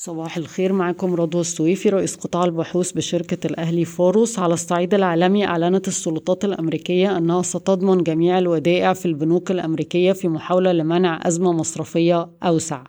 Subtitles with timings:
[0.00, 5.88] صباح الخير معكم رضوى السويفي رئيس قطاع البحوث بشركة الأهلي فوروس على الصعيد العالمي أعلنت
[5.88, 12.84] السلطات الأمريكية أنها ستضمن جميع الودائع في البنوك الأمريكية في محاولة لمنع أزمة مصرفية أوسع.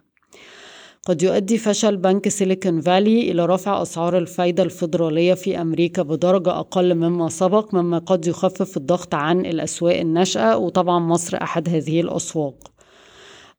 [1.07, 6.95] قد يؤدي فشل بنك سيليكون فالي إلى رفع أسعار الفايدة الفيدرالية في أمريكا بدرجة أقل
[6.95, 12.78] مما سبق مما قد يخفف الضغط عن الأسواق الناشئة وطبعا مصر أحد هذه الأسواق.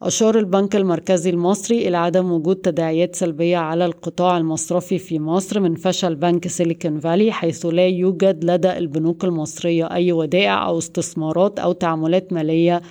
[0.03, 5.75] أشار البنك المركزي المصري إلى عدم وجود تداعيات سلبية على القطاع المصرفي في مصر من
[5.75, 11.72] فشل بنك سيليكون فالي حيث لا يوجد لدى البنوك المصرية أي ودائع أو استثمارات أو
[11.72, 12.82] تعاملات مالية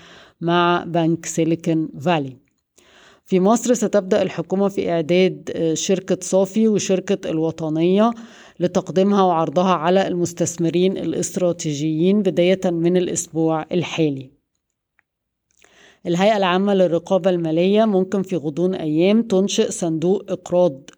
[0.42, 2.38] مع بنك سيليكون فالي.
[3.26, 8.12] في مصر ستبدأ الحكومة في إعداد شركة صافي وشركة الوطنية
[8.60, 14.39] لتقديمها وعرضها على المستثمرين الاستراتيجيين بداية من الأسبوع الحالي.
[16.08, 20.90] الهيئة العامة للرقابة المالية ممكن في غضون أيام تنشئ صندوق إقراض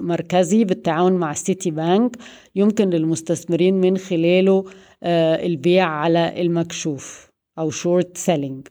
[0.00, 2.16] مركزي بالتعاون مع Citibank
[2.54, 4.64] يمكن للمستثمرين من خلاله
[5.02, 8.68] البيع على المكشوف أو short selling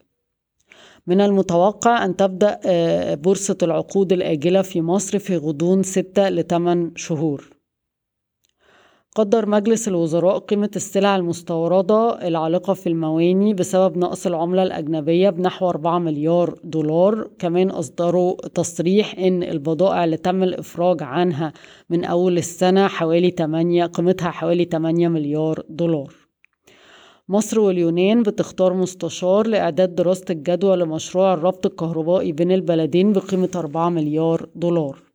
[1.07, 2.59] من المتوقع أن تبدأ
[3.16, 7.58] بورصة العقود الآجلة في مصر في غضون 6 ل 8 شهور.
[9.20, 16.00] قدر مجلس الوزراء قيمة السلع المستوردة العالقة في المواني بسبب نقص العملة الأجنبية بنحو 4
[16.00, 17.30] مليار دولار.
[17.40, 21.53] كمان أصدروا تصريح إن البضائع اللي تم الإفراج عنها
[21.90, 26.14] من أول السنة حوالي 8 قيمتها حوالي 8 مليار دولار.
[27.30, 34.50] مصر واليونان بتختار مستشار لإعداد دراسة الجدوى لمشروع الربط الكهربائي بين البلدين بقيمة 4 مليار
[34.56, 35.08] دولار.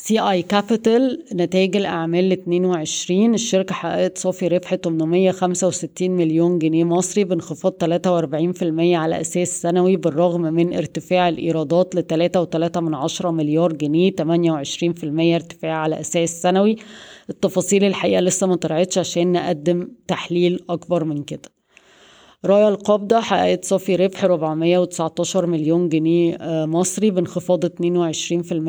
[0.00, 7.72] CI Capital نتائج الأعمال ل 22 الشركة حققت صافي ربح 865 مليون جنيه مصري بانخفاض
[7.72, 7.82] 43%
[8.94, 14.14] على أساس سنوي بالرغم من ارتفاع الإيرادات ل 3.3 مليار جنيه 28%
[15.34, 16.76] ارتفاع على أساس سنوي.
[17.30, 21.57] التفاصيل الحقيقة لسه ما طلعتش عشان نقدم تحليل أكبر من كده.
[22.44, 27.70] رايا القابضة حققت صافي ربح 419 مليون جنيه مصري بانخفاض 22%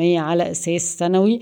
[0.00, 1.40] على أساس سنوي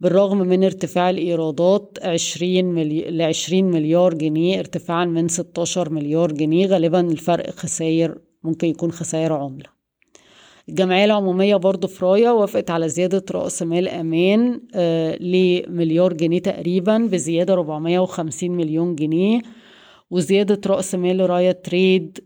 [0.00, 3.00] بالرغم من ارتفاع الإيرادات 20 ملي...
[3.10, 9.32] ل 20 مليار جنيه ارتفاعا من 16 مليار جنيه غالبا الفرق خسائر ممكن يكون خسائر
[9.32, 9.66] عملة.
[10.68, 16.98] الجمعية العمومية برضو في رايا وافقت على زيادة رأس مال أمان آه لمليار جنيه تقريبا
[16.98, 19.40] بزيادة 450 مليون جنيه.
[20.10, 22.18] وزيادة رأس مال رايا Trade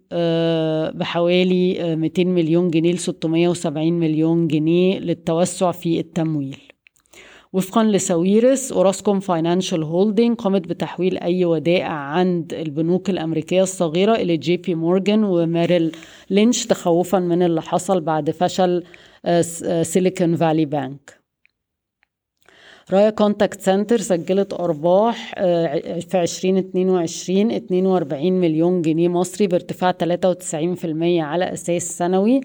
[0.98, 6.56] بحوالي 200 مليون جنيه ل 670 مليون جنيه للتوسع في التمويل.
[7.52, 14.56] وفقا لساويرس أوراسكوم Financial Holding قامت بتحويل أي ودائع عند البنوك الأمريكية الصغيرة إلى JP
[14.56, 15.92] Morgan و Merrill
[16.30, 18.84] Lynch تخوفا من اللي حصل بعد فشل
[19.82, 21.19] Silicon Valley Bank.
[22.92, 25.34] رايا Contact Center سجلت أرباح
[26.00, 30.04] في 2022 42 مليون جنيه مصري بارتفاع 93%
[31.20, 32.40] على أساس سنوي.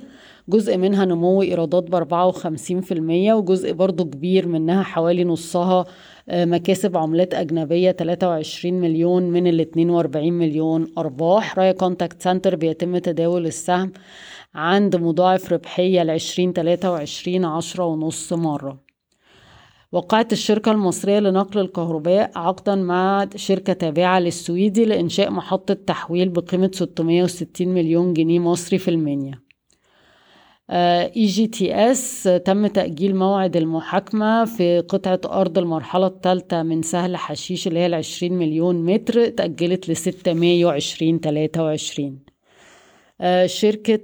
[0.50, 5.86] جزء منها نمو إيرادات ب 54% وجزء برضو كبير منها حوالي نصها
[6.28, 11.60] مكاسب عملات أجنبية 23 مليون من ال 42 مليون أرباح.
[11.60, 13.92] رايا Contact Center بيتم تداول السهم
[14.56, 18.85] عند مضاعف ربحية ل 2023 عشرة ونص مرة.
[19.96, 27.68] وقعت الشركة المصرية لنقل الكهرباء عقدا مع شركة تابعة للسويدي لإنشاء محطة تحويل بقيمة 660
[27.68, 29.40] مليون جنيه مصري في المنيا
[30.70, 37.86] EGTS تم تأجيل موعد المحاكمة في قطعة أرض المرحلة الثالثة من سهل حشيش اللي هي
[37.86, 42.20] العشرين مليون متر تأجلت لستة مايو عشرين تلاتة وعشرين.
[43.46, 44.02] شركة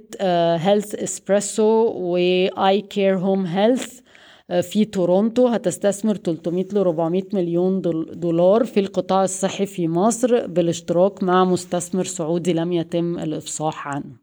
[0.56, 4.01] Health Espresso و iCare Home Health
[4.60, 7.80] في تورونتو هتستثمر 300 ل 400 مليون
[8.12, 14.22] دولار في القطاع الصحي في مصر بالاشتراك مع مستثمر سعودي لم يتم الإفصاح عنه.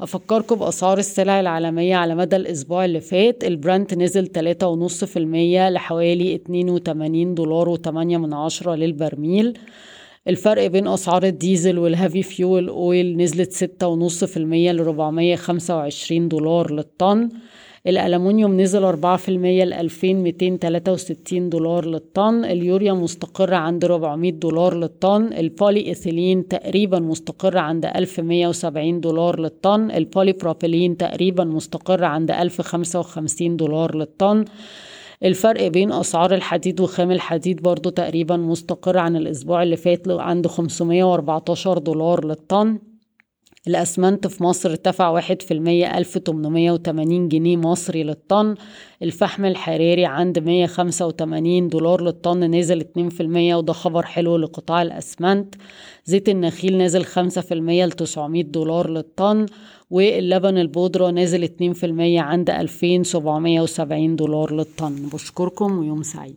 [0.00, 3.44] أفكركم بأسعار السلع العالمية على مدى الأسبوع اللي فات.
[3.44, 9.58] البرنت نزل 3.5% لحوالي 82 دولار و8 من عشرة للبرميل.
[10.28, 17.28] الفرق بين أسعار الديزل وال heavy fuel oil نزلت 6.5% ل 425 دولار للطن.
[17.88, 22.44] الألمنيوم نزل 4% ل 2263 دولار للطن.
[22.44, 25.32] اليوريا مستقرة عند 400 دولار للطن.
[25.32, 29.90] البولي إيثيلين تقريبا مستقرة عند 1170 دولار للطن.
[29.90, 34.44] البولي بروبيلين تقريبا مستقرة عند 1055 دولار للطن.
[35.24, 41.78] الفرق بين أسعار الحديد وخام الحديد برضو تقريبا مستقر عن الأسبوع اللي فات عند 514
[41.78, 42.78] دولار للطن.
[43.68, 48.54] الأسمنت في مصر ارتفع واحد في المية ألف تمنمية وتمانين جنيه مصري للطن.
[49.02, 54.36] الفحم الحراري عند مية خمسة وتمانين دولار للطن نزل اتنين في المية وده خبر حلو
[54.36, 55.54] لقطاع الأسمنت.
[56.04, 59.46] زيت النخيل نزل خمسة في المية لتسعمية دولار للطن
[59.90, 65.08] واللبن البودرة نزل اتنين في المية عند ألفين سبعمية وسبعين دولار للطن.
[65.12, 66.36] بشكركم ويوم سعيد.